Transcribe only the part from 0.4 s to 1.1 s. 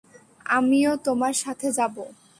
আমিও